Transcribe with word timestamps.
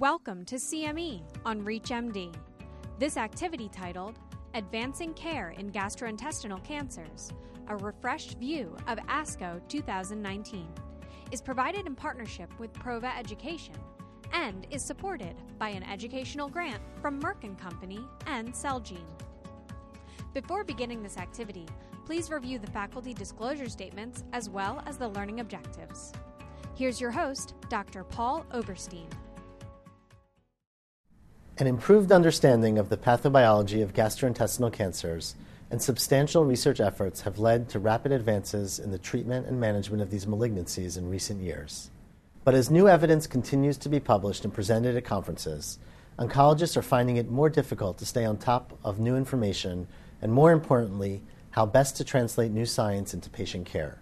Welcome 0.00 0.44
to 0.44 0.54
CME 0.54 1.22
on 1.44 1.64
ReachMD. 1.64 2.32
This 3.00 3.16
activity 3.16 3.68
titled 3.68 4.20
Advancing 4.54 5.12
Care 5.14 5.50
in 5.58 5.72
Gastrointestinal 5.72 6.62
Cancers, 6.62 7.32
a 7.66 7.74
refreshed 7.74 8.38
view 8.38 8.76
of 8.86 8.98
ASCO 9.08 9.60
2019, 9.66 10.68
is 11.32 11.42
provided 11.42 11.88
in 11.88 11.96
partnership 11.96 12.48
with 12.60 12.72
Prova 12.74 13.10
Education 13.18 13.74
and 14.32 14.68
is 14.70 14.84
supported 14.84 15.34
by 15.58 15.70
an 15.70 15.82
educational 15.82 16.48
grant 16.48 16.80
from 17.02 17.20
Merck 17.20 17.58
& 17.58 17.60
Company 17.60 17.98
and 18.28 18.52
Celgene. 18.52 19.02
Before 20.32 20.62
beginning 20.62 21.02
this 21.02 21.16
activity, 21.18 21.66
please 22.06 22.30
review 22.30 22.60
the 22.60 22.70
faculty 22.70 23.14
disclosure 23.14 23.68
statements 23.68 24.22
as 24.32 24.48
well 24.48 24.80
as 24.86 24.96
the 24.96 25.08
learning 25.08 25.40
objectives. 25.40 26.12
Here's 26.76 27.00
your 27.00 27.10
host, 27.10 27.56
Dr. 27.68 28.04
Paul 28.04 28.46
Oberstein. 28.52 29.08
An 31.60 31.66
improved 31.66 32.12
understanding 32.12 32.78
of 32.78 32.88
the 32.88 32.96
pathobiology 32.96 33.82
of 33.82 33.92
gastrointestinal 33.92 34.72
cancers 34.72 35.34
and 35.72 35.82
substantial 35.82 36.44
research 36.44 36.78
efforts 36.78 37.22
have 37.22 37.40
led 37.40 37.68
to 37.70 37.80
rapid 37.80 38.12
advances 38.12 38.78
in 38.78 38.92
the 38.92 38.98
treatment 38.98 39.48
and 39.48 39.58
management 39.58 40.00
of 40.00 40.08
these 40.08 40.24
malignancies 40.24 40.96
in 40.96 41.10
recent 41.10 41.42
years. 41.42 41.90
But 42.44 42.54
as 42.54 42.70
new 42.70 42.86
evidence 42.88 43.26
continues 43.26 43.76
to 43.78 43.88
be 43.88 43.98
published 43.98 44.44
and 44.44 44.54
presented 44.54 44.96
at 44.96 45.04
conferences, 45.04 45.80
oncologists 46.16 46.76
are 46.76 46.82
finding 46.82 47.16
it 47.16 47.28
more 47.28 47.50
difficult 47.50 47.98
to 47.98 48.06
stay 48.06 48.24
on 48.24 48.36
top 48.36 48.78
of 48.84 49.00
new 49.00 49.16
information 49.16 49.88
and, 50.22 50.32
more 50.32 50.52
importantly, 50.52 51.22
how 51.50 51.66
best 51.66 51.96
to 51.96 52.04
translate 52.04 52.52
new 52.52 52.66
science 52.66 53.14
into 53.14 53.28
patient 53.30 53.66
care. 53.66 53.98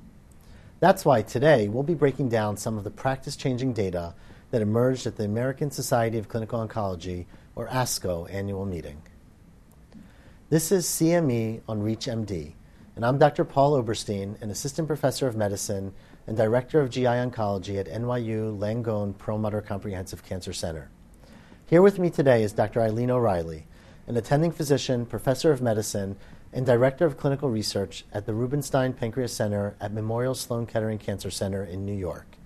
That's 0.78 1.06
why 1.06 1.22
today 1.22 1.68
we'll 1.68 1.84
be 1.84 1.94
breaking 1.94 2.28
down 2.28 2.58
some 2.58 2.76
of 2.76 2.84
the 2.84 2.90
practice 2.90 3.34
changing 3.34 3.72
data 3.72 4.12
that 4.50 4.60
emerged 4.60 5.06
at 5.06 5.16
the 5.16 5.24
American 5.24 5.70
Society 5.70 6.18
of 6.18 6.28
Clinical 6.28 6.64
Oncology 6.64 7.24
or 7.56 7.66
ASCO 7.68 8.30
annual 8.30 8.66
meeting. 8.66 9.02
This 10.50 10.70
is 10.70 10.86
CME 10.86 11.62
on 11.66 11.80
ReachMD, 11.82 12.52
and 12.94 13.04
I'm 13.04 13.18
Dr. 13.18 13.44
Paul 13.44 13.72
Oberstein, 13.72 14.40
an 14.42 14.50
assistant 14.50 14.86
professor 14.86 15.26
of 15.26 15.36
medicine 15.36 15.94
and 16.26 16.36
director 16.36 16.80
of 16.80 16.90
GI 16.90 17.04
oncology 17.04 17.80
at 17.80 17.88
NYU 17.88 18.56
Langone 18.56 19.16
Perlmutter 19.16 19.62
Comprehensive 19.62 20.22
Cancer 20.22 20.52
Center. 20.52 20.90
Here 21.64 21.80
with 21.80 21.98
me 21.98 22.10
today 22.10 22.42
is 22.42 22.52
Dr. 22.52 22.82
Eileen 22.82 23.10
O'Reilly, 23.10 23.66
an 24.06 24.18
attending 24.18 24.52
physician, 24.52 25.06
professor 25.06 25.50
of 25.50 25.62
medicine, 25.62 26.16
and 26.52 26.66
director 26.66 27.06
of 27.06 27.16
clinical 27.16 27.50
research 27.50 28.04
at 28.12 28.26
the 28.26 28.34
Rubenstein 28.34 28.92
Pancreas 28.92 29.32
Center 29.32 29.76
at 29.80 29.92
Memorial 29.92 30.34
Sloan 30.34 30.66
Kettering 30.66 30.98
Cancer 30.98 31.30
Center 31.30 31.64
in 31.64 31.86
New 31.86 31.96
York. 31.96 32.36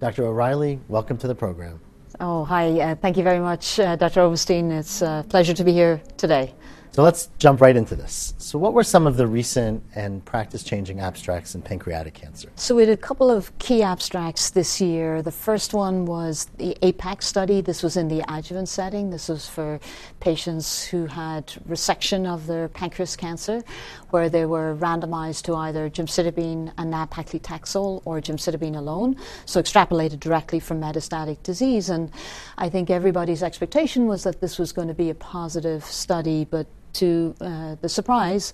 Dr. 0.00 0.24
O'Reilly, 0.24 0.80
welcome 0.88 1.18
to 1.18 1.28
the 1.28 1.34
program. 1.34 1.80
Oh, 2.18 2.44
hi. 2.44 2.80
Uh, 2.80 2.94
thank 2.94 3.18
you 3.18 3.22
very 3.22 3.40
much, 3.40 3.78
uh, 3.78 3.94
Dr. 3.94 4.22
Oberstein. 4.22 4.70
It's 4.70 5.02
a 5.02 5.22
pleasure 5.28 5.52
to 5.52 5.62
be 5.64 5.72
here 5.72 6.00
today. 6.16 6.54
So 6.96 7.02
let's 7.02 7.28
jump 7.38 7.60
right 7.60 7.76
into 7.76 7.94
this. 7.94 8.32
So, 8.38 8.58
what 8.58 8.72
were 8.72 8.82
some 8.82 9.06
of 9.06 9.18
the 9.18 9.26
recent 9.26 9.84
and 9.94 10.24
practice 10.24 10.62
changing 10.62 11.00
abstracts 11.00 11.54
in 11.54 11.60
pancreatic 11.60 12.14
cancer? 12.14 12.48
So, 12.56 12.74
we 12.74 12.84
had 12.84 12.88
a 12.88 12.96
couple 12.96 13.30
of 13.30 13.52
key 13.58 13.82
abstracts 13.82 14.48
this 14.48 14.80
year. 14.80 15.20
The 15.20 15.30
first 15.30 15.74
one 15.74 16.06
was 16.06 16.46
the 16.56 16.74
APACT 16.80 17.22
study. 17.22 17.60
This 17.60 17.82
was 17.82 17.98
in 17.98 18.08
the 18.08 18.24
adjuvant 18.34 18.70
setting. 18.70 19.10
This 19.10 19.28
was 19.28 19.46
for 19.46 19.78
patients 20.20 20.86
who 20.86 21.04
had 21.04 21.48
resection 21.68 22.26
of 22.26 22.46
their 22.46 22.66
pancreas 22.66 23.14
cancer, 23.14 23.62
where 24.08 24.30
they 24.30 24.46
were 24.46 24.74
randomized 24.74 25.42
to 25.42 25.54
either 25.54 25.90
gemcitabine 25.90 26.72
and 26.78 26.90
nab-paclitaxel 26.90 28.00
or 28.06 28.22
gemcitabine 28.22 28.74
alone. 28.74 29.16
So, 29.44 29.60
extrapolated 29.60 30.18
directly 30.18 30.60
from 30.60 30.80
metastatic 30.80 31.42
disease. 31.42 31.90
And 31.90 32.10
I 32.56 32.70
think 32.70 32.88
everybody's 32.88 33.42
expectation 33.42 34.06
was 34.06 34.22
that 34.22 34.40
this 34.40 34.58
was 34.58 34.72
going 34.72 34.88
to 34.88 34.94
be 34.94 35.10
a 35.10 35.14
positive 35.14 35.84
study, 35.84 36.46
but 36.46 36.66
to 36.98 37.34
uh, 37.40 37.76
the 37.80 37.88
surprise, 37.88 38.52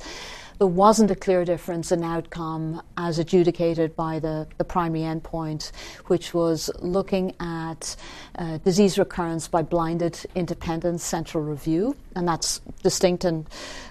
there 0.58 0.66
wasn't 0.66 1.10
a 1.10 1.14
clear 1.14 1.44
difference 1.44 1.92
in 1.92 2.02
outcome 2.02 2.82
as 2.96 3.18
adjudicated 3.18 3.96
by 3.96 4.18
the, 4.18 4.46
the 4.58 4.64
primary 4.64 5.04
endpoint, 5.04 5.72
which 6.06 6.34
was 6.34 6.70
looking 6.80 7.34
at 7.40 7.96
uh, 8.36 8.58
disease 8.58 8.98
recurrence 8.98 9.48
by 9.48 9.62
blinded 9.62 10.18
independent 10.34 11.00
central 11.00 11.42
review. 11.42 11.96
And 12.14 12.28
that's 12.28 12.60
distinct 12.82 13.24
and 13.24 13.46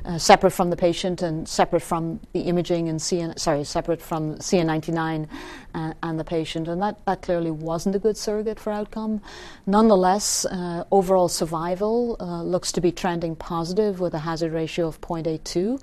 uh, 0.06 0.18
separate 0.18 0.52
from 0.52 0.70
the 0.70 0.76
patient 0.76 1.22
and 1.22 1.48
separate 1.48 1.82
from 1.82 2.20
the 2.34 2.42
imaging 2.42 2.90
and 2.90 3.00
CN, 3.00 3.38
sorry, 3.40 3.64
separate 3.64 4.02
from 4.02 4.36
CA99 4.36 5.28
uh, 5.74 5.94
and 6.04 6.20
the 6.20 6.24
patient. 6.24 6.68
And 6.68 6.82
that, 6.82 7.04
that 7.06 7.22
clearly 7.22 7.52
wasn't 7.52 7.96
a 7.96 8.00
good 8.00 8.18
surrogate 8.18 8.60
for 8.60 8.72
outcome. 8.72 9.22
Nonetheless, 9.66 10.46
uh, 10.46 10.86
overall 10.92 11.28
survival 11.28 12.18
uh, 12.20 12.44
looks 12.44 12.72
to 12.74 12.82
be 12.82 12.92
trending 12.92 13.36
positive 13.36 14.00
with 14.00 14.14
a 14.14 14.20
hazard 14.20 14.54
ratio 14.54 14.88
of 14.88 15.02
0.82. 15.02 15.82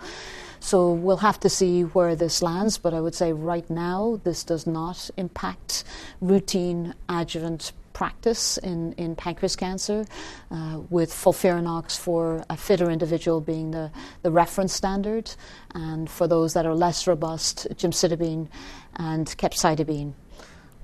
So 0.60 0.92
we'll 0.92 1.18
have 1.18 1.40
to 1.40 1.48
see 1.48 1.82
where 1.82 2.16
this 2.16 2.42
lands, 2.42 2.78
but 2.78 2.94
I 2.94 3.00
would 3.00 3.14
say 3.14 3.32
right 3.32 3.68
now 3.70 4.20
this 4.24 4.44
does 4.44 4.66
not 4.66 5.10
impact 5.16 5.84
routine 6.20 6.94
adjuvant 7.08 7.72
practice 7.98 8.58
in, 8.58 8.92
in 8.92 9.16
pancreas 9.16 9.56
cancer, 9.56 10.06
uh, 10.52 10.78
with 10.88 11.10
FOLFIRINOX 11.10 11.98
for 11.98 12.44
a 12.48 12.56
fitter 12.56 12.90
individual 12.90 13.40
being 13.40 13.72
the, 13.72 13.90
the 14.22 14.30
reference 14.30 14.72
standard, 14.72 15.28
and 15.74 16.08
for 16.08 16.28
those 16.28 16.54
that 16.54 16.64
are 16.64 16.76
less 16.76 17.08
robust, 17.08 17.66
gemcitabine 17.74 18.46
and 18.96 19.26
capecitabine. 19.36 20.12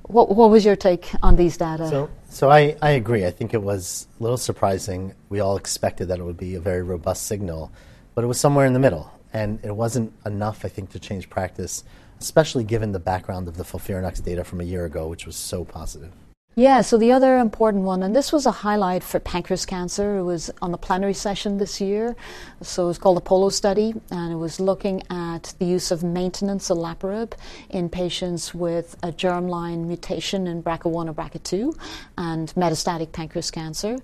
What, 0.02 0.34
what 0.34 0.50
was 0.50 0.64
your 0.64 0.74
take 0.74 1.08
on 1.22 1.36
these 1.36 1.56
data? 1.56 1.88
So, 1.88 2.10
so 2.28 2.50
I, 2.50 2.76
I 2.82 2.90
agree. 2.90 3.24
I 3.24 3.30
think 3.30 3.54
it 3.54 3.62
was 3.62 4.08
a 4.18 4.22
little 4.22 4.36
surprising. 4.36 5.14
We 5.28 5.38
all 5.38 5.56
expected 5.56 6.08
that 6.08 6.18
it 6.18 6.24
would 6.24 6.36
be 6.36 6.56
a 6.56 6.60
very 6.60 6.82
robust 6.82 7.26
signal, 7.26 7.70
but 8.16 8.24
it 8.24 8.26
was 8.26 8.40
somewhere 8.40 8.66
in 8.66 8.72
the 8.72 8.80
middle 8.80 9.13
and 9.34 9.58
it 9.62 9.76
wasn't 9.76 10.12
enough, 10.24 10.64
I 10.64 10.68
think, 10.68 10.90
to 10.90 10.98
change 10.98 11.28
practice, 11.28 11.84
especially 12.20 12.64
given 12.64 12.92
the 12.92 13.00
background 13.00 13.48
of 13.48 13.56
the 13.56 13.64
FOLFIRINOX 13.64 14.24
data 14.24 14.44
from 14.44 14.60
a 14.60 14.64
year 14.64 14.86
ago, 14.86 15.08
which 15.08 15.26
was 15.26 15.36
so 15.36 15.64
positive. 15.64 16.12
Yeah, 16.56 16.82
so 16.82 16.96
the 16.96 17.10
other 17.10 17.38
important 17.38 17.82
one, 17.82 18.04
and 18.04 18.14
this 18.14 18.32
was 18.32 18.46
a 18.46 18.52
highlight 18.52 19.02
for 19.02 19.18
pancreas 19.18 19.66
cancer, 19.66 20.18
it 20.18 20.22
was 20.22 20.52
on 20.62 20.70
the 20.70 20.78
plenary 20.78 21.12
session 21.12 21.58
this 21.58 21.80
year. 21.80 22.14
So 22.62 22.84
it 22.84 22.86
was 22.86 22.98
called 22.98 23.16
the 23.16 23.22
POLO 23.22 23.48
study, 23.48 23.92
and 24.12 24.32
it 24.32 24.36
was 24.36 24.60
looking 24.60 25.02
at 25.10 25.52
the 25.58 25.64
use 25.64 25.90
of 25.90 26.04
maintenance 26.04 26.68
olaparib 26.68 27.32
in 27.70 27.88
patients 27.88 28.54
with 28.54 28.96
a 29.02 29.10
germline 29.10 29.86
mutation 29.86 30.46
in 30.46 30.62
BRCA1 30.62 31.08
or 31.08 31.14
BRCA2 31.14 31.76
and 32.18 32.54
metastatic 32.54 33.10
pancreas 33.10 33.50
cancer. 33.50 33.98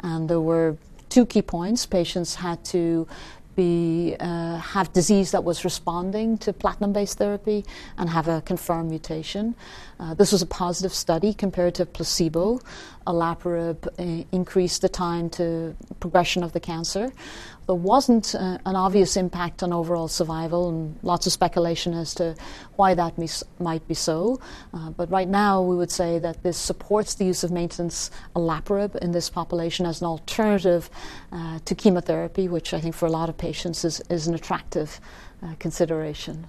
And 0.00 0.28
there 0.28 0.42
were 0.42 0.76
two 1.08 1.24
key 1.24 1.40
points. 1.40 1.86
Patients 1.86 2.34
had 2.34 2.62
to 2.66 3.08
be 3.56 4.16
uh, 4.20 4.58
have 4.58 4.92
disease 4.92 5.30
that 5.32 5.44
was 5.44 5.64
responding 5.64 6.38
to 6.38 6.52
platinum-based 6.52 7.18
therapy 7.18 7.64
and 7.98 8.08
have 8.10 8.28
a 8.28 8.40
confirmed 8.42 8.90
mutation. 8.90 9.54
Uh, 9.98 10.14
this 10.14 10.32
was 10.32 10.42
a 10.42 10.46
positive 10.46 10.92
study 10.92 11.32
compared 11.32 11.74
to 11.76 11.86
placebo. 11.86 12.60
Olaparib 13.06 13.86
uh, 13.86 14.24
increased 14.32 14.82
the 14.82 14.88
time 14.88 15.28
to 15.30 15.76
progression 16.00 16.42
of 16.42 16.52
the 16.52 16.60
cancer. 16.60 17.12
There 17.66 17.74
wasn't 17.74 18.34
uh, 18.34 18.58
an 18.66 18.76
obvious 18.76 19.16
impact 19.16 19.62
on 19.62 19.72
overall 19.72 20.08
survival, 20.08 20.68
and 20.68 20.98
lots 21.02 21.26
of 21.26 21.32
speculation 21.32 21.94
as 21.94 22.14
to 22.14 22.34
why 22.76 22.94
that 22.94 23.14
might 23.58 23.86
be 23.88 23.94
so. 23.94 24.40
Uh, 24.72 24.90
but 24.90 25.10
right 25.10 25.28
now, 25.28 25.62
we 25.62 25.76
would 25.76 25.90
say 25.90 26.18
that 26.18 26.42
this 26.42 26.58
supports 26.58 27.14
the 27.14 27.24
use 27.24 27.44
of 27.44 27.50
maintenance 27.50 28.10
olaparib 28.36 28.96
in 28.96 29.12
this 29.12 29.30
population 29.30 29.86
as 29.86 30.00
an 30.00 30.06
alternative 30.06 30.90
uh, 31.32 31.58
to 31.64 31.74
chemotherapy, 31.74 32.48
which 32.48 32.74
I 32.74 32.80
think 32.80 32.94
for 32.94 33.06
a 33.06 33.10
lot 33.10 33.28
of 33.28 33.38
patients 33.38 33.84
is, 33.84 34.02
is 34.10 34.26
an 34.26 34.34
attractive 34.34 35.00
consideration. 35.58 36.46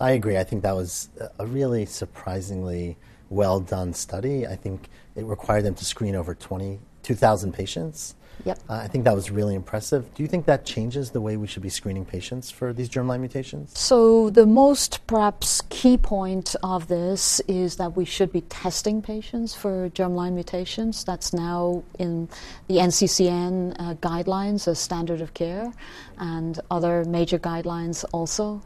I 0.00 0.12
agree. 0.12 0.36
I 0.36 0.44
think 0.44 0.62
that 0.62 0.74
was 0.74 1.08
a 1.38 1.46
really 1.46 1.86
surprisingly 1.86 2.96
well 3.30 3.60
done 3.60 3.92
study. 3.94 4.46
I 4.46 4.56
think 4.56 4.88
it 5.14 5.24
required 5.24 5.64
them 5.64 5.74
to 5.74 5.84
screen 5.84 6.14
over 6.14 6.34
22,000 6.34 7.52
patients. 7.52 8.14
Yep. 8.44 8.58
Uh, 8.68 8.74
I 8.74 8.88
think 8.88 9.04
that 9.04 9.14
was 9.14 9.30
really 9.30 9.54
impressive. 9.54 10.12
Do 10.14 10.22
you 10.22 10.28
think 10.28 10.46
that 10.46 10.64
changes 10.66 11.10
the 11.10 11.20
way 11.20 11.36
we 11.36 11.46
should 11.46 11.62
be 11.62 11.68
screening 11.68 12.04
patients 12.04 12.50
for 12.50 12.72
these 12.72 12.88
germline 12.88 13.20
mutations? 13.20 13.78
So, 13.78 14.30
the 14.30 14.46
most 14.46 15.06
perhaps 15.06 15.62
key 15.70 15.96
point 15.96 16.54
of 16.62 16.88
this 16.88 17.40
is 17.48 17.76
that 17.76 17.96
we 17.96 18.04
should 18.04 18.32
be 18.32 18.42
testing 18.42 19.00
patients 19.00 19.54
for 19.54 19.88
germline 19.90 20.34
mutations. 20.34 21.02
That's 21.02 21.32
now 21.32 21.82
in 21.98 22.28
the 22.68 22.76
NCCN 22.76 23.74
uh, 23.78 23.94
guidelines 23.94 24.68
as 24.68 24.78
standard 24.78 25.20
of 25.20 25.34
care 25.34 25.72
and 26.18 26.60
other 26.70 27.04
major 27.04 27.38
guidelines 27.38 28.04
also. 28.12 28.62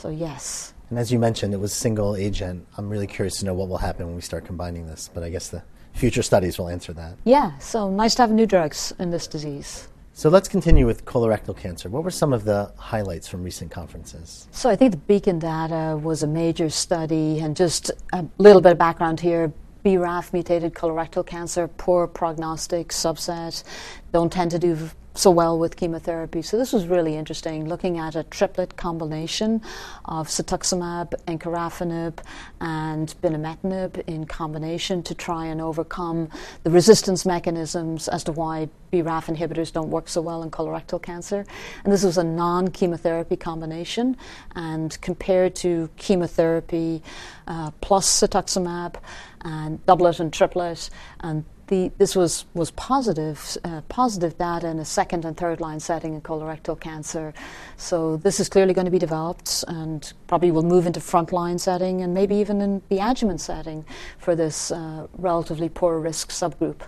So, 0.00 0.08
yes. 0.08 0.72
And 0.88 0.98
as 0.98 1.12
you 1.12 1.18
mentioned, 1.18 1.52
it 1.52 1.60
was 1.60 1.74
single 1.74 2.16
agent. 2.16 2.66
I'm 2.78 2.88
really 2.88 3.06
curious 3.06 3.38
to 3.40 3.44
know 3.44 3.52
what 3.52 3.68
will 3.68 3.76
happen 3.76 4.06
when 4.06 4.16
we 4.16 4.22
start 4.22 4.46
combining 4.46 4.86
this, 4.86 5.10
but 5.12 5.22
I 5.22 5.28
guess 5.28 5.50
the 5.50 5.62
future 5.92 6.22
studies 6.22 6.58
will 6.58 6.70
answer 6.70 6.94
that. 6.94 7.18
Yeah, 7.24 7.58
so 7.58 7.90
nice 7.90 8.14
to 8.14 8.22
have 8.22 8.30
new 8.30 8.46
drugs 8.46 8.94
in 8.98 9.10
this 9.10 9.26
disease. 9.26 9.88
So 10.14 10.30
let's 10.30 10.48
continue 10.48 10.86
with 10.86 11.04
colorectal 11.04 11.54
cancer. 11.54 11.90
What 11.90 12.02
were 12.02 12.10
some 12.10 12.32
of 12.32 12.44
the 12.44 12.72
highlights 12.78 13.28
from 13.28 13.42
recent 13.42 13.70
conferences? 13.70 14.48
So 14.52 14.70
I 14.70 14.76
think 14.76 14.92
the 14.92 14.96
Beacon 14.96 15.38
data 15.38 15.98
was 16.02 16.22
a 16.22 16.26
major 16.26 16.70
study, 16.70 17.40
and 17.40 17.54
just 17.54 17.90
a 18.14 18.24
little 18.38 18.62
bit 18.62 18.72
of 18.72 18.78
background 18.78 19.20
here. 19.20 19.52
BRAF 19.84 20.32
mutated 20.32 20.74
colorectal 20.74 21.26
cancer, 21.26 21.68
poor 21.68 22.06
prognostic 22.06 22.88
subset, 22.88 23.64
don't 24.12 24.32
tend 24.32 24.50
to 24.50 24.58
do 24.58 24.90
so 25.14 25.30
well 25.30 25.58
with 25.58 25.76
chemotherapy. 25.76 26.40
So 26.42 26.56
this 26.56 26.72
was 26.72 26.86
really 26.86 27.16
interesting, 27.16 27.68
looking 27.68 27.98
at 27.98 28.14
a 28.14 28.22
triplet 28.24 28.76
combination 28.76 29.60
of 30.04 30.28
cetuximab, 30.28 31.14
encorafenib, 31.26 32.18
and 32.60 33.14
binimetinib 33.22 34.02
in 34.06 34.24
combination 34.26 35.02
to 35.02 35.14
try 35.14 35.46
and 35.46 35.60
overcome 35.60 36.30
the 36.62 36.70
resistance 36.70 37.26
mechanisms 37.26 38.08
as 38.08 38.24
to 38.24 38.32
why 38.32 38.68
BRAF 38.92 39.26
inhibitors 39.34 39.72
don't 39.72 39.90
work 39.90 40.08
so 40.08 40.20
well 40.20 40.42
in 40.42 40.50
colorectal 40.50 41.02
cancer. 41.02 41.44
And 41.84 41.92
this 41.92 42.04
was 42.04 42.18
a 42.18 42.24
non-chemotherapy 42.24 43.36
combination, 43.36 44.16
and 44.54 45.00
compared 45.00 45.54
to 45.56 45.88
chemotherapy 45.96 47.02
uh, 47.46 47.70
plus 47.80 48.08
cetuximab 48.20 48.96
and 49.42 49.84
doublet 49.86 50.20
and 50.20 50.32
triplet 50.32 50.90
and 51.20 51.44
the, 51.70 51.90
this 51.98 52.14
was, 52.16 52.44
was 52.52 52.72
positive, 52.72 53.56
uh, 53.64 53.80
positive 53.88 54.36
data 54.36 54.68
in 54.68 54.80
a 54.80 54.84
second 54.84 55.24
and 55.24 55.36
third 55.36 55.60
line 55.60 55.80
setting 55.80 56.14
in 56.14 56.20
colorectal 56.20 56.78
cancer. 56.78 57.32
So 57.76 58.16
this 58.18 58.40
is 58.40 58.48
clearly 58.48 58.74
going 58.74 58.86
to 58.86 58.90
be 58.90 58.98
developed 58.98 59.64
and 59.68 60.12
probably 60.26 60.50
will 60.50 60.64
move 60.64 60.86
into 60.86 61.00
front 61.00 61.32
line 61.32 61.58
setting 61.58 62.02
and 62.02 62.12
maybe 62.12 62.34
even 62.34 62.60
in 62.60 62.82
the 62.88 62.98
adjuvant 62.98 63.40
setting 63.40 63.86
for 64.18 64.34
this 64.34 64.72
uh, 64.72 65.06
relatively 65.16 65.68
poor 65.68 66.00
risk 66.00 66.30
subgroup 66.30 66.80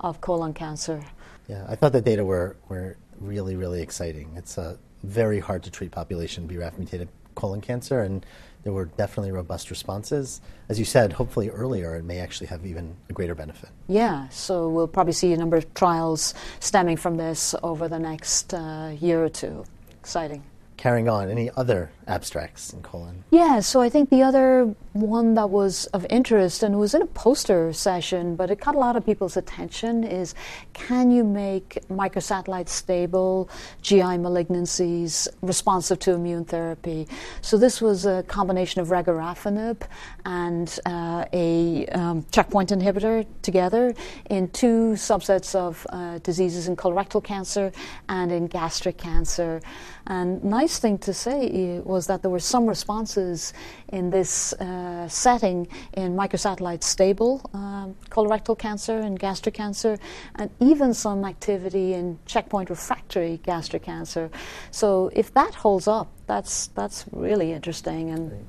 of 0.00 0.20
colon 0.20 0.52
cancer. 0.52 1.02
Yeah, 1.48 1.64
I 1.68 1.74
thought 1.74 1.92
the 1.92 2.02
data 2.02 2.24
were, 2.24 2.56
were 2.68 2.98
really, 3.20 3.56
really 3.56 3.80
exciting. 3.80 4.30
It's 4.36 4.58
a 4.58 4.78
very 5.02 5.40
hard 5.40 5.62
to 5.62 5.70
treat 5.70 5.92
population, 5.92 6.46
BRAF 6.46 6.76
mutated 6.76 7.08
colon 7.34 7.62
cancer, 7.62 8.02
and 8.02 8.26
there 8.66 8.72
were 8.72 8.86
definitely 8.86 9.30
robust 9.30 9.70
responses. 9.70 10.40
As 10.68 10.76
you 10.76 10.84
said, 10.84 11.12
hopefully 11.12 11.50
earlier 11.50 11.94
it 11.94 12.04
may 12.04 12.18
actually 12.18 12.48
have 12.48 12.66
even 12.66 12.96
a 13.08 13.12
greater 13.12 13.36
benefit. 13.36 13.68
Yeah, 13.86 14.28
so 14.30 14.68
we'll 14.68 14.88
probably 14.88 15.12
see 15.12 15.32
a 15.32 15.36
number 15.36 15.56
of 15.56 15.72
trials 15.74 16.34
stemming 16.58 16.96
from 16.96 17.16
this 17.16 17.54
over 17.62 17.86
the 17.86 18.00
next 18.00 18.52
uh, 18.52 18.92
year 18.98 19.22
or 19.22 19.28
two. 19.28 19.64
Exciting 20.00 20.42
carrying 20.76 21.08
on, 21.08 21.30
any 21.30 21.50
other 21.56 21.90
abstracts 22.06 22.72
in 22.72 22.82
colon? 22.82 23.24
Yeah, 23.30 23.60
so 23.60 23.80
I 23.80 23.88
think 23.88 24.10
the 24.10 24.22
other 24.22 24.74
one 24.92 25.34
that 25.34 25.50
was 25.50 25.86
of 25.86 26.06
interest 26.08 26.62
and 26.62 26.78
was 26.78 26.94
in 26.94 27.02
a 27.02 27.06
poster 27.06 27.72
session, 27.72 28.36
but 28.36 28.50
it 28.50 28.60
caught 28.60 28.74
a 28.74 28.78
lot 28.78 28.96
of 28.96 29.04
people's 29.04 29.36
attention 29.36 30.04
is 30.04 30.34
can 30.72 31.10
you 31.10 31.24
make 31.24 31.78
microsatellite 31.90 32.68
stable 32.68 33.50
GI 33.82 34.18
malignancies 34.18 35.28
responsive 35.42 35.98
to 36.00 36.12
immune 36.12 36.44
therapy? 36.44 37.08
So 37.40 37.58
this 37.58 37.80
was 37.80 38.06
a 38.06 38.22
combination 38.24 38.80
of 38.80 38.88
regorafenib 38.88 39.82
and 40.24 40.78
uh, 40.86 41.24
a 41.32 41.86
um, 41.88 42.24
checkpoint 42.30 42.70
inhibitor 42.70 43.26
together 43.42 43.94
in 44.30 44.48
two 44.50 44.92
subsets 44.94 45.54
of 45.54 45.86
uh, 45.90 46.18
diseases 46.18 46.68
in 46.68 46.76
colorectal 46.76 47.22
cancer 47.22 47.72
and 48.08 48.32
in 48.32 48.46
gastric 48.46 48.96
cancer. 48.96 49.60
And 50.06 50.42
nice 50.44 50.75
thing 50.78 50.98
to 50.98 51.12
say 51.12 51.80
was 51.84 52.06
that 52.06 52.22
there 52.22 52.30
were 52.30 52.40
some 52.40 52.66
responses 52.66 53.52
in 53.88 54.10
this 54.10 54.52
uh, 54.54 55.08
setting 55.08 55.68
in 55.94 56.16
microsatellite 56.16 56.82
stable 56.82 57.48
um, 57.54 57.94
colorectal 58.10 58.58
cancer 58.58 58.98
and 58.98 59.18
gastric 59.18 59.54
cancer, 59.54 59.98
and 60.36 60.50
even 60.60 60.94
some 60.94 61.24
activity 61.24 61.94
in 61.94 62.18
checkpoint 62.26 62.70
refractory 62.70 63.40
gastric 63.42 63.82
cancer. 63.82 64.30
So 64.70 65.10
if 65.14 65.32
that 65.34 65.54
holds 65.54 65.88
up, 65.88 66.08
that's 66.26 66.68
that's 66.68 67.04
really 67.12 67.52
interesting 67.52 68.10
and. 68.10 68.46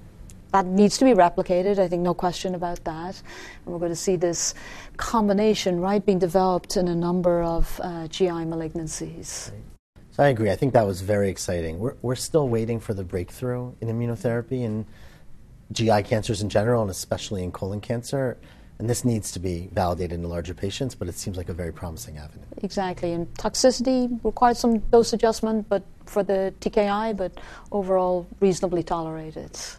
That 0.53 0.65
needs 0.65 0.97
to 0.99 1.05
be 1.05 1.11
replicated. 1.11 1.77
I 1.77 1.89
think 1.89 2.03
no 2.03 2.13
question 2.13 2.55
about 2.55 2.81
that. 2.85 3.21
And 3.65 3.73
we're 3.73 3.79
going 3.79 3.91
to 3.91 3.97
see 3.97 4.15
this 4.15 4.55
combination, 4.95 5.81
right, 5.81 6.03
being 6.03 6.19
developed 6.19 6.77
in 6.77 6.87
a 6.87 6.95
number 6.95 7.43
of 7.43 7.79
uh, 7.83 8.07
GI 8.07 8.45
malignancies. 8.47 9.51
Right. 9.51 9.61
So 10.17 10.23
I 10.23 10.29
agree. 10.29 10.49
I 10.49 10.55
think 10.55 10.73
that 10.73 10.87
was 10.87 11.01
very 11.01 11.29
exciting. 11.29 11.77
We're, 11.77 11.93
we're 12.01 12.15
still 12.15 12.49
waiting 12.49 12.79
for 12.79 12.95
the 12.95 13.03
breakthrough 13.03 13.73
in 13.81 13.87
immunotherapy 13.87 14.65
and 14.65 14.85
GI 15.71 16.03
cancers 16.03 16.41
in 16.41 16.49
general, 16.49 16.81
and 16.81 16.89
especially 16.89 17.43
in 17.43 17.51
colon 17.51 17.81
cancer. 17.81 18.37
And 18.79 18.89
this 18.89 19.05
needs 19.05 19.31
to 19.33 19.39
be 19.39 19.69
validated 19.73 20.13
in 20.13 20.23
larger 20.23 20.55
patients, 20.55 20.95
but 20.95 21.07
it 21.07 21.15
seems 21.15 21.37
like 21.37 21.49
a 21.49 21.53
very 21.53 21.71
promising 21.71 22.17
avenue. 22.17 22.45
Exactly. 22.63 23.13
And 23.13 23.31
toxicity 23.35 24.19
requires 24.23 24.57
some 24.57 24.79
dose 24.79 25.13
adjustment 25.13 25.69
but 25.69 25.83
for 26.05 26.23
the 26.23 26.51
TKI, 26.61 27.15
but 27.15 27.31
overall 27.71 28.25
reasonably 28.39 28.81
tolerated. 28.81 29.55
So 29.55 29.77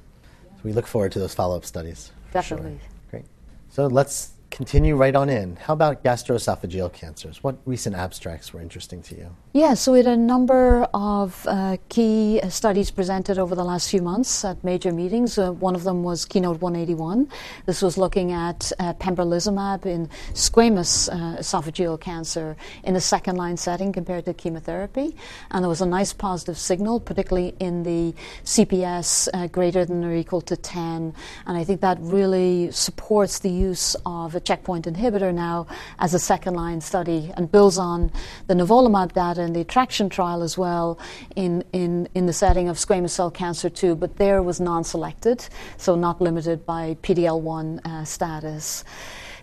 we 0.63 0.73
look 0.73 0.87
forward 0.87 1.13
to 1.13 1.19
those 1.19 1.35
follow 1.35 1.57
up 1.57 1.65
studies. 1.65 2.13
Definitely. 2.33 2.79
Sure. 2.81 3.11
Great. 3.11 3.25
So 3.71 3.87
let's 3.89 4.35
continue 4.51 4.97
right 4.97 5.15
on 5.15 5.29
in. 5.29 5.57
How 5.57 5.73
about 5.75 6.03
gastroesophageal 6.03 6.93
cancers? 6.93 7.43
What 7.43 7.59
recent 7.67 7.95
abstracts 7.95 8.53
were 8.53 8.61
interesting 8.61 9.03
to 9.03 9.15
you? 9.15 9.37
Yeah, 9.53 9.75
so 9.75 9.93
we 9.93 9.99
had 9.99 10.07
a 10.07 10.17
number 10.17 10.87
of 10.95 11.47
uh, 11.49 11.77
key 11.89 12.41
studies 12.49 12.91
presented 12.91 13.39
over 13.39 13.55
the 13.55 13.65
last 13.65 13.91
few 13.91 14.03
months 14.03 14.45
at 14.45 14.63
major 14.63 14.93
meetings. 14.93 15.39
Uh, 15.39 15.53
one 15.53 15.75
of 15.75 15.85
them 15.85 16.03
was 16.03 16.25
Keynote 16.25 16.61
181. 16.61 17.29
This 17.67 17.83
was 17.83 17.99
looking 17.99 18.33
at 18.33 18.71
uh, 18.79 18.95
pembrolizumab 18.95 19.87
in 19.87 20.09
squamous 20.33 21.09
uh, 21.13 21.39
esophageal 21.39 22.01
cancer 22.01 22.57
in 22.85 22.97
a 22.97 23.01
second 23.01 23.37
line 23.37 23.57
setting 23.57 23.93
compared 23.93 24.25
to 24.27 24.35
chemotherapy. 24.35 25.17
And 25.51 25.65
there 25.65 25.69
was 25.69 25.81
a 25.81 25.87
nice 25.87 26.13
positive 26.13 26.59
signal, 26.59 27.01
particularly 27.01 27.55
in 27.59 27.83
the 27.83 28.15
CPS 28.45 29.29
uh, 29.35 29.47
greater 29.49 29.85
than 29.85 30.05
or 30.05 30.15
equal 30.15 30.41
to 30.43 30.57
10. 30.57 31.15
And 31.47 31.57
I 31.57 31.65
think 31.65 31.81
that 31.81 31.99
really 32.01 32.71
supports 32.71 33.41
the 33.41 33.51
use 33.51 33.97
of 34.07 34.35
a 34.39 34.41
checkpoint 34.41 34.87
inhibitor 34.87 35.35
now 35.35 35.67
as 35.99 36.15
a 36.15 36.19
second 36.19 36.55
line 36.55 36.81
study 36.81 37.31
and 37.37 37.53
builds 37.53 37.77
on 37.77 38.11
the 38.47 38.55
nivolumab 38.55 39.13
data 39.13 39.43
and 39.43 39.55
the 39.55 39.61
attraction 39.61 40.09
trial 40.09 40.43
as 40.43 40.57
well 40.57 40.99
in, 41.37 41.63
in, 41.73 42.09
in 42.15 42.25
the 42.27 42.33
setting 42.33 42.69
of 42.69 42.77
squamous 42.77 43.11
cell 43.11 43.31
cancer 43.31 43.69
too, 43.69 43.95
but 43.95 44.17
there 44.17 44.43
was 44.43 44.61
non 44.61 44.85
selected, 44.85 45.47
so 45.77 45.95
not 45.95 46.21
limited 46.21 46.65
by 46.65 46.97
PD 47.03 47.25
L1 47.25 47.85
uh, 47.85 48.05
status. 48.05 48.85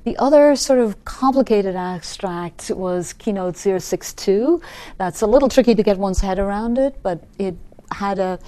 The 0.06 0.16
other 0.18 0.56
sort 0.56 0.78
of 0.78 1.04
complicated 1.04 1.76
abstract 1.76 2.70
was 2.70 3.12
Keynote 3.14 3.58
062. 3.58 4.62
That's 4.98 5.24
a 5.24 5.28
little 5.28 5.50
tricky 5.50 5.74
to 5.74 5.82
get 5.82 5.98
one's 5.98 6.22
head 6.22 6.38
around 6.38 6.78
it, 6.78 7.02
but 7.02 7.24
it 7.40 7.56
had 7.92 8.20
a, 8.20 8.40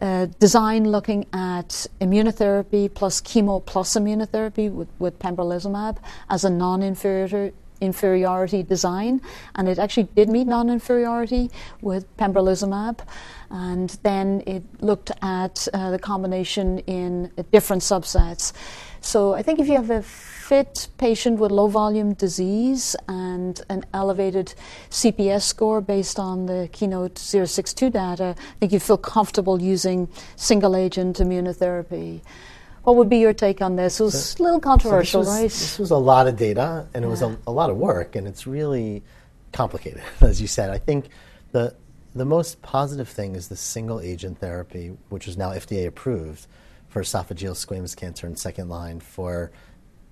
a, 0.00 0.28
design 0.38 0.90
looking 0.90 1.26
at 1.32 1.86
immunotherapy 2.00 2.92
plus 2.92 3.20
chemo 3.20 3.64
plus 3.64 3.94
immunotherapy 3.94 4.70
with, 4.70 4.88
with 4.98 5.18
pembrolizumab 5.18 5.98
as 6.30 6.44
a 6.44 6.50
non-inferiority 6.50 7.54
inferiority 7.82 8.62
design, 8.62 9.20
and 9.56 9.68
it 9.68 9.76
actually 9.76 10.08
did 10.14 10.28
meet 10.28 10.46
non-inferiority 10.46 11.50
with 11.80 12.16
pembrolizumab. 12.16 13.00
And 13.50 13.90
then 14.04 14.42
it 14.46 14.62
looked 14.80 15.10
at 15.20 15.68
uh, 15.74 15.90
the 15.90 15.98
combination 15.98 16.78
in 16.80 17.30
different 17.50 17.82
subsets. 17.82 18.52
So 19.00 19.34
I 19.34 19.42
think 19.42 19.58
if 19.58 19.66
you 19.66 19.74
have 19.74 19.90
a 19.90 20.02
fit 20.52 20.88
patient 20.98 21.38
with 21.38 21.50
low 21.50 21.66
volume 21.66 22.12
disease 22.12 22.94
and 23.08 23.62
an 23.70 23.82
elevated 23.94 24.52
CPS 24.90 25.44
score 25.44 25.80
based 25.80 26.18
on 26.18 26.44
the 26.44 26.68
Keynote 26.72 27.16
062 27.16 27.88
data, 27.88 28.34
I 28.38 28.58
think 28.60 28.70
you 28.70 28.78
feel 28.78 28.98
comfortable 28.98 29.62
using 29.62 30.10
single 30.36 30.76
agent 30.76 31.16
immunotherapy. 31.16 32.20
What 32.84 32.96
would 32.96 33.08
be 33.08 33.16
your 33.16 33.32
take 33.32 33.62
on 33.62 33.76
this? 33.76 33.98
It 33.98 34.02
was 34.02 34.32
so, 34.32 34.42
a 34.42 34.44
little 34.44 34.60
controversial, 34.60 35.24
so 35.24 35.30
this 35.30 35.32
was, 35.32 35.40
right? 35.40 35.50
This 35.50 35.78
was 35.78 35.90
a 35.90 35.96
lot 35.96 36.26
of 36.26 36.36
data, 36.36 36.86
and 36.92 37.02
it 37.02 37.08
yeah. 37.08 37.10
was 37.10 37.22
a, 37.22 37.38
a, 37.46 37.50
lot 37.50 37.70
of 37.70 37.78
work, 37.78 38.14
and 38.14 38.28
it's 38.28 38.46
really 38.46 39.02
complicated, 39.52 40.02
as 40.20 40.38
you 40.38 40.46
said. 40.46 40.68
I 40.68 40.76
think 40.76 41.08
the 41.52 41.74
the 42.14 42.26
most 42.26 42.60
positive 42.60 43.08
thing 43.08 43.36
is 43.36 43.48
the 43.48 43.56
single 43.56 44.02
agent 44.02 44.36
therapy, 44.36 44.98
which 45.08 45.26
is 45.26 45.38
now 45.38 45.52
FDA 45.52 45.86
approved 45.86 46.46
for 46.90 47.00
esophageal 47.00 47.54
squamous 47.54 47.96
cancer 47.96 48.26
in 48.26 48.36
second 48.36 48.68
line 48.68 49.00
for 49.00 49.50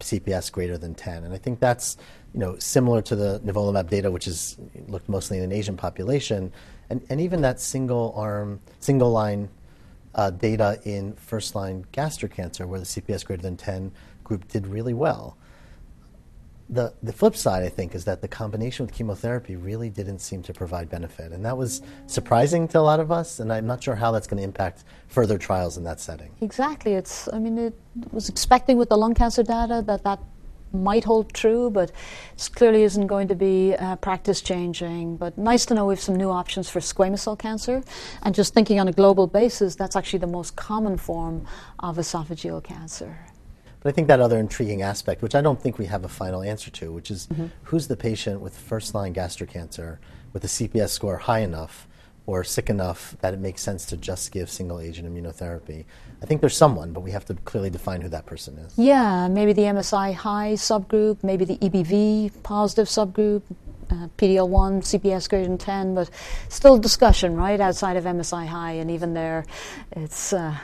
CPS 0.01 0.51
greater 0.51 0.77
than 0.77 0.95
10. 0.95 1.25
And 1.25 1.33
I 1.33 1.39
think 1.39 1.61
that's 1.61 1.97
you 2.35 2.41
know 2.41 2.59
similar 2.59 3.03
to 3.03 3.17
the 3.17 3.41
nivolumab 3.45 3.89
data, 3.89 4.11
which 4.11 4.27
is 4.27 4.59
looked 4.89 5.09
mostly 5.09 5.39
in 5.39 5.45
an 5.45 5.53
Asian 5.53 5.77
population, 5.77 6.53
and, 6.91 7.05
and 7.09 7.21
even 7.21 7.41
that 7.43 7.61
single 7.61 8.13
arm, 8.17 8.61
single 8.81 9.11
line 9.11 9.49
uh, 10.15 10.31
data 10.31 10.81
in 10.85 11.15
first 11.15 11.55
line 11.55 11.85
gastric 11.93 12.35
cancer, 12.35 12.67
where 12.67 12.81
the 12.81 12.87
CPS 12.87 13.25
greater 13.25 13.43
than 13.43 13.57
10 13.57 13.93
group 14.25 14.49
did 14.49 14.67
really 14.67 14.95
well 14.95 15.37
the, 16.71 16.95
the 17.03 17.13
flip 17.13 17.35
side, 17.35 17.65
I 17.65 17.69
think, 17.69 17.95
is 17.95 18.05
that 18.05 18.23
the 18.23 18.29
combination 18.29 18.87
with 18.87 18.95
chemotherapy 18.95 19.57
really 19.57 19.91
didn't 19.91 20.21
seem 20.21 20.43
to 20.45 20.53
provide 20.53 20.89
benefit. 20.89 21.33
And 21.33 21.45
that 21.45 21.57
was 21.59 21.83
surprising 22.07 22.69
to 22.69 22.79
a 22.79 22.81
lot 22.81 23.01
of 23.01 23.11
us, 23.11 23.41
and 23.41 23.53
I'm 23.53 23.67
not 23.67 23.83
sure 23.83 23.97
how 23.97 24.13
that's 24.13 24.29
going 24.29 24.39
to 24.39 24.45
impact 24.45 24.85
further 25.09 25.37
trials 25.37 25.77
in 25.77 25.85
that 25.85 26.01
setting. 26.01 26.31
Exactly. 26.41 26.95
It's, 26.95 27.29
I 27.33 27.41
mean, 27.41 27.59
it 27.59 27.75
was 28.13 28.29
expecting 28.29 28.79
with 28.79 28.89
the 28.89 28.97
lung 28.97 29.15
cancer 29.15 29.43
data 29.43 29.83
that 29.87 30.05
that 30.05 30.21
might 30.73 31.03
hold 31.03 31.35
true, 31.35 31.69
but 31.71 31.91
it 32.37 32.51
clearly 32.55 32.85
isn't 32.85 33.09
going 33.09 33.27
to 33.27 33.35
be 33.35 33.75
uh, 33.75 33.97
practice 33.97 34.41
changing. 34.41 35.17
But 35.17 35.37
nice 35.37 35.67
to 35.67 35.75
know 35.75 35.87
we 35.87 35.95
have 35.95 36.01
some 36.01 36.15
new 36.15 36.31
options 36.31 36.71
for 36.71 36.79
squamous 36.79 37.21
cell 37.21 37.35
cancer. 37.35 37.83
And 38.23 38.33
just 38.33 38.55
thinking 38.55 38.79
on 38.79 38.87
a 38.87 38.93
global 38.93 39.27
basis, 39.27 39.75
that's 39.75 39.97
actually 39.97 40.21
the 40.21 40.29
most 40.29 40.55
common 40.55 40.97
form 40.97 41.47
of 41.81 41.97
esophageal 41.97 42.63
cancer. 42.63 43.19
But 43.83 43.89
I 43.89 43.93
think 43.93 44.09
that 44.09 44.21
other 44.21 44.39
intriguing 44.39 44.83
aspect, 44.83 45.23
which 45.23 45.35
I 45.35 45.41
don't 45.41 45.61
think 45.61 45.79
we 45.79 45.87
have 45.87 46.05
a 46.05 46.09
final 46.09 46.43
answer 46.43 46.71
to, 46.71 46.93
which 46.93 47.11
is 47.11 47.27
mm-hmm. 47.29 47.47
who's 47.65 47.89
the 47.89 47.97
patient 47.97 48.41
with 48.41 48.57
first 48.57 48.95
line 48.95 49.13
gastric 49.13 49.51
cancer 49.51 50.01
with 50.33 50.45
a 50.45 50.49
CPS 50.49 50.91
score 50.91 51.17
high 51.17 51.41
enough 51.41 51.89
or 52.27 52.45
sick 52.45 52.71
enough 52.71 53.17
that 53.23 53.35
it 53.35 53.41
makes 53.41 53.63
sense 53.63 53.85
to 53.87 53.97
just 53.97 54.31
give 54.31 54.51
single 54.51 54.79
agent 54.79 55.13
immunotherapy. 55.13 55.85
I 56.23 56.27
think 56.27 56.41
there's 56.41 56.57
someone, 56.57 56.93
but 56.93 57.01
we 57.01 57.11
have 57.11 57.25
to 57.27 57.35
clearly 57.35 57.71
define 57.71 58.03
who 58.03 58.09
that 58.11 58.27
person 58.27 58.57
is. 58.59 58.73
Yeah, 58.77 59.27
maybe 59.29 59.53
the 59.53 59.63
MSI 59.63 60.15
high 60.15 60.53
subgroup, 60.53 61.25
maybe 61.25 61.45
the 61.45 61.57
EBV 61.57 62.43
positive 62.43 62.87
subgroup, 62.87 63.43
uh, 63.91 64.09
PDL1, 64.19 64.83
CPS 64.83 65.29
greater 65.29 65.49
than 65.49 65.59
10, 65.59 65.95
but 65.95 66.11
still 66.49 66.79
discussion, 66.79 67.35
right, 67.35 67.59
outside 67.61 67.97
of 67.97 68.05
MSI 68.05 68.47
high, 68.47 68.73
and 68.73 68.91
even 68.91 69.15
there, 69.15 69.45
it's 69.93 70.33
uh, 70.33 70.55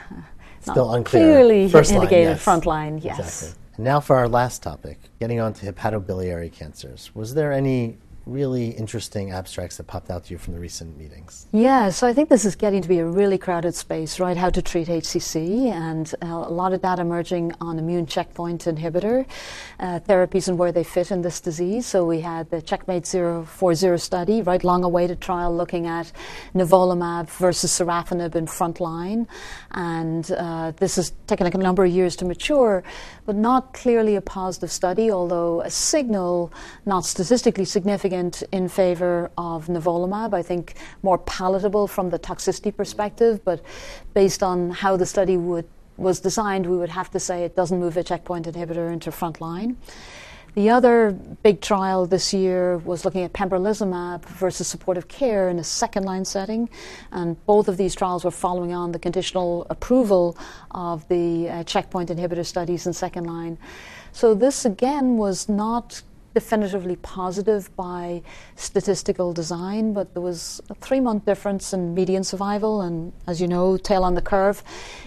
still 0.73 0.93
unclear. 0.93 1.23
Clearly 1.23 1.69
First 1.69 1.91
indicated 1.91 2.25
line, 2.25 2.33
yes. 2.35 2.43
front 2.43 2.65
line, 2.65 2.97
yes. 2.99 3.19
Exactly. 3.19 3.63
And 3.75 3.85
now 3.85 3.99
for 3.99 4.15
our 4.15 4.27
last 4.27 4.63
topic, 4.63 4.99
getting 5.19 5.39
on 5.39 5.53
to 5.53 5.71
hepatobiliary 5.71 6.51
cancers. 6.51 7.11
Was 7.13 7.33
there 7.33 7.51
any 7.51 7.97
really 8.27 8.69
interesting 8.69 9.31
abstracts 9.31 9.77
that 9.77 9.87
popped 9.87 10.09
out 10.09 10.25
to 10.25 10.33
you 10.33 10.37
from 10.37 10.53
the 10.53 10.59
recent 10.59 10.97
meetings? 10.97 11.47
Yeah, 11.51 11.89
so 11.89 12.07
I 12.07 12.13
think 12.13 12.29
this 12.29 12.45
is 12.45 12.55
getting 12.55 12.81
to 12.81 12.87
be 12.87 12.99
a 12.99 13.05
really 13.05 13.37
crowded 13.37 13.75
space, 13.75 14.19
right? 14.19 14.35
How 14.35 14.49
to 14.49 14.61
treat 14.61 14.87
HCC, 14.87 15.71
and 15.71 16.13
uh, 16.21 16.27
a 16.27 16.51
lot 16.51 16.73
of 16.73 16.81
data 16.81 17.01
emerging 17.01 17.53
on 17.61 17.79
immune 17.79 18.05
checkpoint 18.05 18.65
inhibitor 18.65 19.25
uh, 19.79 19.99
therapies 20.01 20.47
and 20.47 20.57
where 20.57 20.71
they 20.71 20.83
fit 20.83 21.11
in 21.11 21.21
this 21.21 21.39
disease. 21.39 21.85
So 21.85 22.05
we 22.05 22.21
had 22.21 22.49
the 22.49 22.61
Checkmate 22.61 23.07
040 23.07 23.97
study, 23.97 24.41
right, 24.41 24.63
long 24.63 24.83
awaited 24.83 25.21
trial 25.21 25.55
looking 25.55 25.87
at 25.87 26.11
nivolumab 26.53 27.29
versus 27.29 27.71
sorafenib 27.71 28.35
in 28.35 28.45
frontline. 28.45 29.27
And 29.71 30.29
uh, 30.31 30.71
this 30.77 30.97
has 30.97 31.13
taken 31.27 31.47
a 31.47 31.49
number 31.57 31.85
of 31.85 31.91
years 31.91 32.15
to 32.17 32.25
mature, 32.25 32.83
but 33.25 33.35
not 33.35 33.73
clearly 33.73 34.15
a 34.15 34.21
positive 34.21 34.71
study, 34.71 35.11
although 35.11 35.61
a 35.61 35.69
signal, 35.69 36.51
not 36.85 37.05
statistically 37.05 37.65
significant 37.65 38.16
in 38.51 38.69
favor 38.69 39.31
of 39.37 39.67
nivolumab. 39.67 40.33
I 40.33 40.41
think 40.41 40.75
more 41.03 41.17
palatable 41.17 41.87
from 41.87 42.09
the 42.09 42.19
toxicity 42.19 42.75
perspective, 42.75 43.43
but 43.43 43.61
based 44.13 44.43
on 44.43 44.71
how 44.71 44.97
the 44.97 45.05
study 45.05 45.37
would, 45.37 45.67
was 45.97 46.19
designed, 46.19 46.65
we 46.65 46.77
would 46.77 46.89
have 46.89 47.09
to 47.11 47.19
say 47.19 47.43
it 47.43 47.55
doesn't 47.55 47.79
move 47.79 47.97
a 47.97 48.03
checkpoint 48.03 48.45
inhibitor 48.45 48.91
into 48.91 49.11
frontline. 49.11 49.75
The 50.57 50.71
other 50.71 51.11
big 51.43 51.61
trial 51.61 52.07
this 52.07 52.33
year 52.33 52.79
was 52.79 53.05
looking 53.05 53.21
at 53.21 53.31
pembrolizumab 53.31 54.25
versus 54.25 54.67
supportive 54.67 55.07
care 55.07 55.49
in 55.49 55.59
a 55.59 55.63
second 55.63 56.03
line 56.03 56.25
setting. 56.25 56.67
And 57.11 57.37
both 57.45 57.67
of 57.67 57.77
these 57.77 57.93
trials 57.93 58.25
were 58.25 58.31
following 58.31 58.73
on 58.73 58.91
the 58.91 58.97
conditional 58.97 59.67
approval 59.69 60.35
of 60.71 61.07
the 61.09 61.47
uh, 61.47 61.63
checkpoint 61.65 62.09
inhibitor 62.09 62.43
studies 62.43 62.87
in 62.87 62.93
second 62.93 63.25
line. 63.25 63.59
So, 64.13 64.33
this 64.33 64.65
again 64.65 65.17
was 65.17 65.47
not 65.47 66.01
definitively 66.37 66.95
positive 66.97 67.75
by 67.75 68.21
statistical 68.55 69.33
design, 69.33 69.91
but 69.91 70.13
there 70.13 70.21
was 70.21 70.61
a 70.69 70.75
three 70.75 70.99
month 70.99 71.25
difference 71.25 71.73
in 71.73 71.95
median 71.95 72.23
survival, 72.23 72.81
and 72.81 73.11
as 73.25 73.41
you 73.41 73.47
know, 73.47 73.75
tail 73.75 74.03
on 74.03 74.13
the 74.13 74.21
curve 74.21 74.61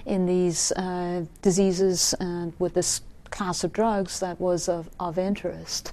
in 0.07 0.27
these 0.27 0.73
uh, 0.73 1.25
diseases 1.41 2.17
and 2.19 2.53
with 2.59 2.75
this 2.75 3.03
class 3.31 3.63
of 3.63 3.73
drugs 3.73 4.19
that 4.19 4.41
was 4.41 4.69
of, 4.69 4.91
of 4.99 5.19
interest. 5.19 5.93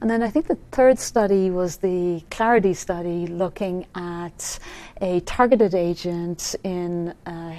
And 0.00 0.08
then 0.08 0.22
I 0.22 0.30
think 0.30 0.46
the 0.46 0.58
third 0.70 0.96
study 0.96 1.50
was 1.50 1.78
the 1.78 2.22
ClarIDHy 2.30 2.76
study 2.76 3.26
looking 3.26 3.86
at 3.96 4.60
a 5.00 5.18
targeted 5.20 5.74
agent 5.74 6.54
in. 6.62 7.14
Uh, 7.26 7.56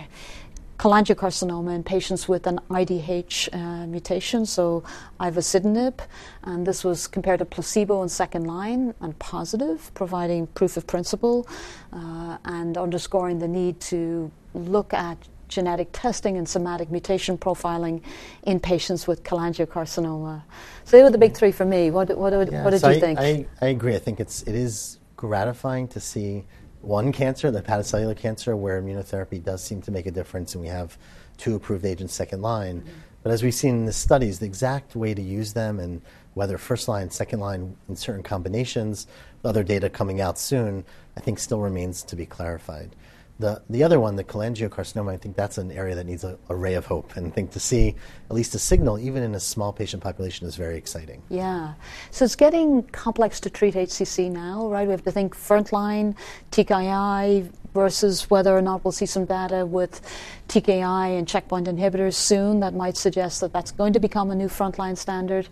cholangiocarcinoma 0.78 1.76
in 1.76 1.84
patients 1.84 2.28
with 2.28 2.48
an 2.48 2.60
IDH 2.70 3.50
uh, 3.54 3.88
mutation, 3.88 4.46
so 4.46 4.84
ivosidenib, 5.20 6.00
and 6.44 6.66
this 6.66 6.84
was 6.84 7.08
compared 7.08 7.40
to 7.40 7.46
placebo 7.46 8.02
in 8.04 8.10
second 8.10 8.46
line 8.46 8.94
and 9.02 9.18
positive, 9.20 9.94
providing 9.94 10.48
proof 10.48 10.78
of 10.78 10.88
principle 10.88 11.48
uh, 11.92 12.38
and 12.46 12.78
underscoring 12.78 13.40
the 13.40 13.48
need 13.48 13.80
to 13.80 14.32
look 14.54 14.94
at 14.94 15.18
genetic 15.48 15.90
testing 15.92 16.38
and 16.38 16.50
somatic 16.50 16.90
mutation 16.90 17.38
profiling 17.38 18.02
in 18.44 18.60
patients 18.60 19.08
with 19.08 19.24
cholangiocarcinoma. 19.24 20.42
So 20.86 20.98
they 20.98 21.04
were 21.04 21.12
the 21.12 21.18
big 21.18 21.36
three 21.36 21.52
for 21.52 21.66
me. 21.66 21.92
What, 21.92 22.10
what, 22.18 22.34
what, 22.34 22.52
yeah, 22.52 22.64
what 22.64 22.72
did 22.72 22.82
so 22.82 22.90
you 22.90 22.98
I, 22.98 23.00
think? 23.00 23.20
I, 23.20 23.46
I 23.62 23.68
agree. 23.68 23.96
I 23.96 24.00
think 24.00 24.20
it's, 24.20 24.42
it 24.44 24.56
is 24.56 25.00
gratifying 25.16 25.88
to 25.90 26.00
see 26.00 26.44
one 26.84 27.12
cancer, 27.12 27.50
the 27.50 27.62
hepatocellular 27.62 28.18
cancer, 28.18 28.56
where 28.56 28.82
immunotherapy 28.82 29.44
does 29.44 29.64
seem 29.64 29.82
to 29.84 29.92
make 29.92 30.06
a 30.06 30.12
difference, 30.12 30.54
and 30.54 30.62
we 30.62 30.68
have 30.68 30.98
two 31.38 31.56
approved 31.56 31.86
agents 31.86 32.14
second 32.14 32.42
line. 32.42 32.82
Mm-hmm. 32.82 32.90
But 33.24 33.32
as 33.32 33.42
we've 33.42 33.54
seen 33.54 33.76
in 33.76 33.86
the 33.86 33.94
studies, 33.94 34.40
the 34.40 34.46
exact 34.46 34.96
way 34.96 35.14
to 35.14 35.22
use 35.22 35.54
them 35.54 35.80
and 35.80 36.02
whether 36.34 36.58
first 36.58 36.90
line, 36.90 37.10
second 37.10 37.40
line 37.40 37.78
in 37.88 37.96
certain 37.96 38.22
combinations, 38.24 39.08
other 39.46 39.64
data 39.64 39.90
coming 39.90 40.20
out 40.20 40.38
soon, 40.38 40.84
I 41.16 41.22
think 41.22 41.40
still 41.40 41.62
remains 41.62 42.04
to 42.04 42.16
be 42.18 42.26
clarified. 42.26 42.96
The, 43.40 43.62
the 43.70 43.84
other 43.84 44.00
one, 44.00 44.16
the 44.16 44.24
cholangiocarcinoma, 44.24 45.12
I 45.12 45.18
think 45.18 45.36
that's 45.36 45.58
an 45.58 45.72
area 45.72 45.96
that 45.96 46.06
needs 46.06 46.24
a, 46.24 46.38
a, 46.50 46.56
ray 46.56 46.76
of 46.76 46.86
hope. 46.86 47.16
And 47.18 47.28
I 47.28 47.30
think 47.32 47.52
to 47.52 47.60
see 47.60 47.96
at 48.30 48.36
least 48.36 48.54
a 48.54 48.60
signal, 48.60 49.00
even 49.00 49.24
in 49.24 49.34
a 49.34 49.40
small 49.40 49.74
patient 49.74 50.04
population, 50.04 50.48
is 50.48 50.56
very 50.56 50.78
exciting. 50.78 51.24
Yeah. 51.30 51.74
So 52.12 52.26
it's 52.26 52.36
getting 52.36 52.84
complex 52.84 53.40
to 53.42 53.50
treat 53.50 53.74
HCC 53.74 54.32
now, 54.32 54.68
right? 54.70 54.88
We 54.88 54.92
have 54.92 55.04
to 55.04 55.12
think 55.12 55.36
frontline, 55.36 56.16
TKI, 56.52 57.52
versus 57.74 58.30
whether 58.30 58.56
or 58.56 58.62
not 58.62 58.84
we'll 58.84 58.92
see 58.92 59.06
some 59.06 59.26
data 59.26 59.66
with 59.66 60.02
TKI 60.48 61.18
and 61.18 61.28
checkpoint 61.28 61.68
inhibitors 61.68 62.14
soon 62.14 62.60
that 62.60 62.74
might 62.74 62.96
suggest 62.96 63.42
that 63.42 63.52
that's 63.52 63.72
going 63.72 63.94
to 63.94 64.00
become 64.00 64.32
a 64.32 64.36
new 64.36 64.48
frontline 64.48 64.98
standard. 64.98 65.48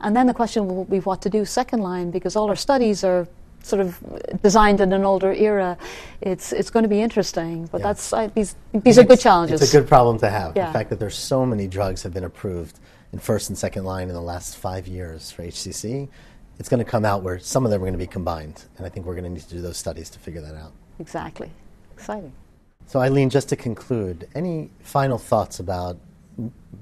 And 0.00 0.16
then 0.16 0.26
the 0.26 0.34
question 0.34 0.66
will 0.68 0.84
be 0.84 1.00
what 1.00 1.20
to 1.22 1.30
do 1.30 1.44
second 1.44 1.80
line 1.80 2.10
because 2.10 2.34
all 2.34 2.48
our 2.48 2.56
studies 2.56 3.04
are 3.04 3.28
sort 3.66 3.80
of 3.80 4.40
designed 4.42 4.80
in 4.80 4.92
an 4.92 5.04
older 5.04 5.32
era, 5.32 5.76
it's 6.20 6.52
it's 6.52 6.70
going 6.70 6.84
to 6.84 6.88
be 6.88 7.00
interesting. 7.00 7.66
But 7.66 7.80
yeah. 7.80 7.86
that's 7.88 8.12
I, 8.12 8.26
these 8.28 8.54
these 8.72 8.98
are 8.98 9.04
good 9.04 9.20
challenges. 9.20 9.60
It's 9.60 9.74
a 9.74 9.78
good 9.78 9.88
problem 9.88 10.18
to 10.20 10.30
have. 10.30 10.56
Yeah. 10.56 10.68
The 10.68 10.72
fact 10.72 10.90
that 10.90 11.00
there's 11.00 11.18
so 11.18 11.44
many 11.44 11.66
drugs 11.66 12.02
have 12.02 12.14
been 12.14 12.24
approved 12.24 12.78
in 13.12 13.18
first 13.18 13.48
and 13.48 13.58
second 13.58 13.84
line 13.84 14.08
in 14.08 14.14
the 14.14 14.20
last 14.20 14.56
five 14.56 14.86
years 14.86 15.30
for 15.30 15.42
HCC. 15.42 16.08
It's 16.58 16.68
going 16.68 16.82
to 16.82 16.90
come 16.90 17.04
out 17.04 17.22
where 17.22 17.38
some 17.38 17.64
of 17.66 17.70
them 17.70 17.82
are 17.82 17.84
going 17.84 17.92
to 17.92 17.98
be 17.98 18.06
combined, 18.06 18.64
and 18.78 18.86
I 18.86 18.88
think 18.88 19.04
we're 19.04 19.14
going 19.14 19.24
to 19.24 19.30
need 19.30 19.42
to 19.42 19.54
do 19.54 19.60
those 19.60 19.76
studies 19.76 20.08
to 20.10 20.18
figure 20.18 20.40
that 20.40 20.54
out. 20.54 20.72
Exactly, 20.98 21.50
exciting. 21.92 22.32
So, 22.86 23.00
Eileen, 23.00 23.28
just 23.28 23.48
to 23.50 23.56
conclude, 23.56 24.28
any 24.34 24.70
final 24.80 25.18
thoughts 25.18 25.60
about 25.60 25.98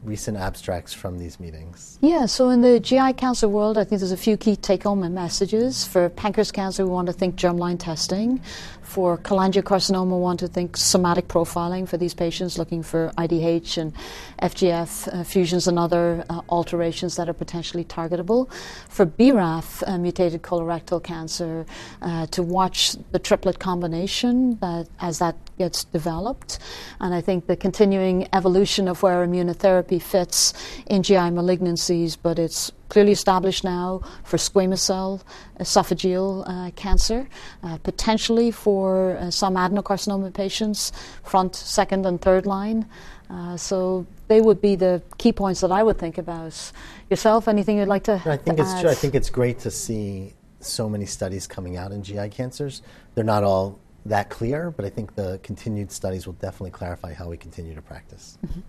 recent 0.02 0.36
abstracts 0.36 0.92
from 0.92 1.18
these 1.18 1.40
meetings? 1.40 1.98
Yeah, 2.00 2.26
so 2.26 2.50
in 2.50 2.60
the 2.60 2.78
GI 2.80 3.14
cancer 3.14 3.48
world, 3.48 3.78
I 3.78 3.84
think 3.84 4.00
there's 4.00 4.12
a 4.12 4.16
few 4.16 4.36
key 4.36 4.56
take 4.56 4.82
home 4.82 5.12
messages. 5.14 5.86
For 5.86 6.08
pancreas 6.10 6.52
cancer, 6.52 6.84
we 6.84 6.90
want 6.90 7.06
to 7.06 7.12
think 7.12 7.36
germline 7.36 7.78
testing. 7.78 8.40
For 8.82 9.16
cholangiocarcinoma, 9.16 10.06
we 10.06 10.20
want 10.20 10.40
to 10.40 10.48
think 10.48 10.76
somatic 10.76 11.26
profiling 11.26 11.88
for 11.88 11.96
these 11.96 12.14
patients 12.14 12.58
looking 12.58 12.82
for 12.82 13.12
IDH 13.16 13.78
and 13.78 13.94
FGF 14.42 15.08
uh, 15.12 15.24
fusions 15.24 15.66
and 15.66 15.78
other 15.78 16.24
uh, 16.28 16.42
alterations 16.50 17.16
that 17.16 17.28
are 17.28 17.32
potentially 17.32 17.84
targetable. 17.84 18.50
For 18.88 19.06
BRAF 19.06 19.82
uh, 19.86 19.98
mutated 19.98 20.42
colorectal 20.42 21.02
cancer, 21.02 21.64
uh, 22.02 22.26
to 22.26 22.42
watch 22.42 22.96
the 23.10 23.18
triplet 23.18 23.58
combination 23.58 24.58
that, 24.58 24.86
as 25.00 25.18
that 25.18 25.36
gets 25.56 25.84
developed. 25.84 26.58
And 27.00 27.14
I 27.14 27.20
think 27.20 27.46
the 27.46 27.56
continuing 27.56 28.28
evolution 28.32 28.86
of 28.86 29.02
where 29.02 29.26
immunotherapy 29.26 29.74
fits 29.83 30.54
in 30.87 31.02
GI 31.02 31.31
malignancies, 31.33 32.16
but 32.21 32.38
it's 32.38 32.73
clearly 32.88 33.12
established 33.12 33.64
now 33.64 34.00
for 34.25 34.37
squamous 34.37 34.78
cell 34.78 35.23
esophageal 35.59 36.45
uh, 36.47 36.71
cancer, 36.73 37.28
uh, 37.62 37.78
potentially 37.78 38.50
for 38.50 39.16
uh, 39.16 39.31
some 39.31 39.54
adenocarcinoma 39.54 40.33
patients, 40.33 40.93
front, 41.23 41.54
second, 41.57 42.07
and 42.07 42.21
third 42.21 42.47
line. 42.47 42.87
Uh, 43.31 43.57
so 43.57 44.07
they 44.28 44.40
would 44.40 44.61
be 44.61 44.76
the 44.76 45.02
key 45.19 45.33
points 45.33 45.61
that 45.61 45.73
I 45.73 45.83
would 45.83 45.99
think 45.99 46.19
about. 46.19 46.73
Yourself, 47.11 47.49
anything 47.49 47.78
you'd 47.78 47.88
like 47.88 48.04
to? 48.04 48.23
I 48.25 48.37
think 48.37 48.57
to 48.57 48.62
it's 48.62 48.73
add? 48.73 48.87
I 48.87 48.95
think 48.95 49.14
it's 49.14 49.31
great 49.31 49.59
to 49.61 49.71
see 49.71 50.35
so 50.61 50.88
many 50.88 51.07
studies 51.07 51.47
coming 51.47 51.76
out 51.76 51.93
in 51.93 52.02
GI 52.02 52.28
cancers. 52.31 52.83
They're 53.14 53.25
not 53.25 53.45
all 53.45 53.78
that 54.07 54.31
clear, 54.31 54.71
but 54.71 54.85
I 54.85 54.90
think 54.90 55.14
the 55.14 55.40
continued 55.43 55.90
studies 55.90 56.26
will 56.26 56.35
definitely 56.35 56.71
clarify 56.71 57.14
how 57.14 57.28
we 57.28 57.37
continue 57.37 57.75
to 57.75 57.83
practice. 57.83 58.38
Mm-hmm. 58.47 58.61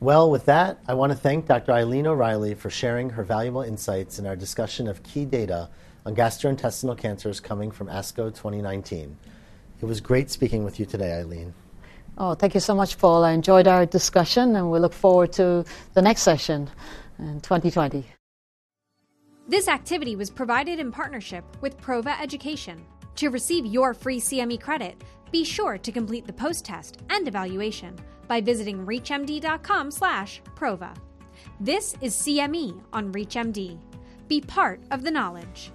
Well, 0.00 0.30
with 0.30 0.44
that, 0.44 0.78
I 0.86 0.94
want 0.94 1.10
to 1.10 1.18
thank 1.18 1.46
Dr. 1.46 1.72
Eileen 1.72 2.06
O'Reilly 2.06 2.54
for 2.54 2.70
sharing 2.70 3.10
her 3.10 3.24
valuable 3.24 3.62
insights 3.62 4.20
in 4.20 4.26
our 4.26 4.36
discussion 4.36 4.86
of 4.86 5.02
key 5.02 5.24
data 5.24 5.68
on 6.06 6.14
gastrointestinal 6.14 6.96
cancers 6.96 7.40
coming 7.40 7.72
from 7.72 7.88
ASCO 7.88 8.28
2019. 8.32 9.16
It 9.80 9.84
was 9.84 10.00
great 10.00 10.30
speaking 10.30 10.62
with 10.62 10.78
you 10.78 10.86
today, 10.86 11.14
Eileen. 11.14 11.52
Oh, 12.16 12.34
thank 12.34 12.54
you 12.54 12.60
so 12.60 12.76
much, 12.76 12.96
Paul. 12.96 13.24
I 13.24 13.32
enjoyed 13.32 13.66
our 13.66 13.86
discussion, 13.86 14.54
and 14.54 14.70
we 14.70 14.78
look 14.78 14.92
forward 14.92 15.32
to 15.32 15.64
the 15.94 16.02
next 16.02 16.22
session 16.22 16.70
in 17.18 17.40
2020. 17.40 18.06
This 19.48 19.66
activity 19.66 20.14
was 20.14 20.30
provided 20.30 20.78
in 20.78 20.92
partnership 20.92 21.44
with 21.60 21.76
Prova 21.80 22.20
Education. 22.20 22.84
To 23.16 23.30
receive 23.30 23.66
your 23.66 23.94
free 23.94 24.20
CME 24.20 24.60
credit, 24.60 25.02
be 25.32 25.42
sure 25.42 25.76
to 25.76 25.90
complete 25.90 26.24
the 26.24 26.32
post 26.32 26.64
test 26.64 26.98
and 27.10 27.26
evaluation 27.26 27.98
by 28.28 28.40
visiting 28.40 28.86
reachmd.com/prova. 28.86 30.94
This 31.58 31.96
is 32.00 32.14
CME 32.14 32.80
on 32.92 33.12
ReachMD. 33.12 33.80
Be 34.28 34.40
part 34.40 34.80
of 34.92 35.02
the 35.02 35.10
knowledge. 35.10 35.72